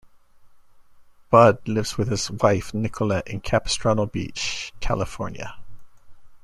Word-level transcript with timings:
Budde 1.31 1.67
lives 1.67 1.95
with 1.95 2.07
his 2.09 2.31
wife 2.31 2.73
Nicolette 2.73 3.27
in 3.27 3.39
Capistrano 3.39 4.07
Beach, 4.07 4.73
California. 4.79 5.55